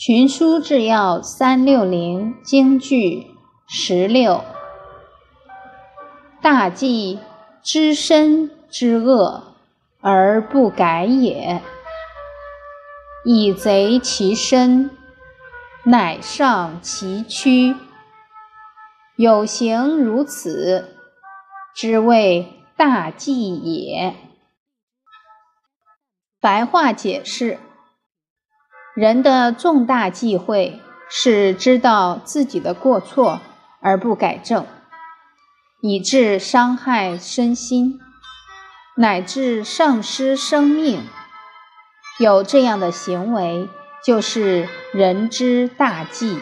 [0.00, 3.36] 群书治要三六零京剧
[3.68, 4.42] 十六，
[6.40, 7.18] 大忌
[7.62, 9.42] 知身之恶
[10.00, 11.60] 而不改也，
[13.26, 14.88] 以贼其身，
[15.84, 17.76] 乃上其躯。
[19.16, 20.96] 有形如此，
[21.74, 24.14] 之谓大忌也。
[26.40, 27.58] 白话解释。
[28.94, 33.40] 人的重大忌讳是知道自己的过错
[33.80, 34.66] 而不改正
[35.80, 38.00] 以致伤害身心
[38.96, 41.02] 乃至丧失生命。
[42.18, 43.68] 有这样的行为
[44.04, 46.38] 就是人之大忌。